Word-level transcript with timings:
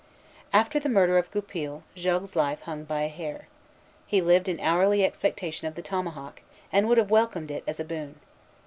After 0.51 0.79
the 0.79 0.89
murder 0.89 1.19
of 1.19 1.29
Goupil, 1.29 1.83
Jogues's 1.95 2.35
life 2.35 2.61
hung 2.63 2.85
by 2.85 3.03
a 3.03 3.07
hair. 3.07 3.47
He 4.07 4.19
lived 4.19 4.49
in 4.49 4.59
hourly 4.59 5.03
expectation 5.05 5.67
of 5.67 5.75
the 5.75 5.83
tomahawk, 5.83 6.41
and 6.71 6.87
would 6.89 6.97
have 6.97 7.11
welcomed 7.11 7.51
it 7.51 7.63
as 7.67 7.79
a 7.79 7.85
boon. 7.85 8.19